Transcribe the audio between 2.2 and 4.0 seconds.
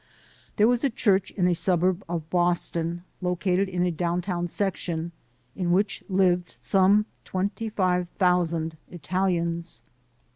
Boston, located in a